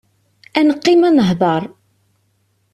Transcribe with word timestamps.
Ad 0.59 0.65
neqqim 0.67 1.01
ad 1.09 1.13
nehder! 1.15 1.63